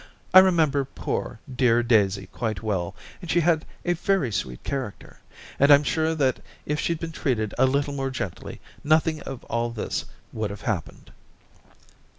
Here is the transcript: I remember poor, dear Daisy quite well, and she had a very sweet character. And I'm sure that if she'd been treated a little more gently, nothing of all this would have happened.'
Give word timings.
I 0.33 0.39
remember 0.39 0.83
poor, 0.83 1.39
dear 1.55 1.83
Daisy 1.83 2.25
quite 2.25 2.63
well, 2.63 2.95
and 3.21 3.29
she 3.29 3.39
had 3.41 3.65
a 3.85 3.93
very 3.93 4.31
sweet 4.31 4.63
character. 4.63 5.19
And 5.59 5.71
I'm 5.71 5.83
sure 5.83 6.15
that 6.15 6.39
if 6.65 6.79
she'd 6.79 6.99
been 6.99 7.11
treated 7.11 7.53
a 7.59 7.67
little 7.67 7.93
more 7.93 8.09
gently, 8.09 8.61
nothing 8.83 9.21
of 9.21 9.43
all 9.43 9.69
this 9.69 10.05
would 10.33 10.49
have 10.49 10.61
happened.' 10.63 11.11